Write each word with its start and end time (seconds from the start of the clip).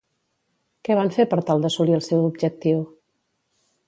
Què 0.87 0.95
van 0.99 1.11
fer 1.17 1.25
per 1.33 1.39
tal 1.49 1.61
d'assolir 1.65 1.97
el 1.97 2.03
seu 2.07 2.25
objectiu? 2.31 2.81